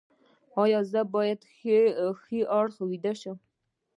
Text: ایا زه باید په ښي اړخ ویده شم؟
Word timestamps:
ایا 0.61 0.79
زه 0.91 1.01
باید 1.13 1.39
په 1.41 2.07
ښي 2.27 2.41
اړخ 2.59 2.75
ویده 2.89 3.13
شم؟ 3.19 3.37